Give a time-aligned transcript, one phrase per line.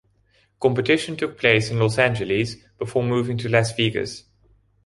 [0.59, 4.23] Competition took place in Los Angeles, before moving to Las Vegas.